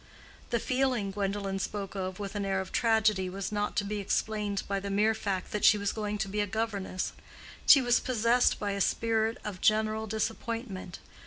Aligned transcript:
The 0.49 0.57
"feeling" 0.59 1.11
Gwendolen 1.11 1.59
spoke 1.59 1.93
of 1.93 2.17
with 2.17 2.33
an 2.33 2.43
air 2.43 2.59
of 2.59 2.71
tragedy 2.71 3.29
was 3.29 3.51
not 3.51 3.75
to 3.75 3.83
be 3.83 3.99
explained 3.99 4.63
by 4.67 4.79
the 4.79 4.89
mere 4.89 5.13
fact 5.13 5.51
that 5.51 5.63
she 5.63 5.77
was 5.77 5.91
going 5.91 6.17
to 6.17 6.27
be 6.27 6.39
a 6.41 6.47
governess: 6.47 7.13
she 7.67 7.81
was 7.83 7.99
possessed 7.99 8.59
by 8.59 8.71
a 8.71 8.81
spirit 8.81 9.37
of 9.43 9.61
general 9.61 10.07
disappointment. 10.07 10.97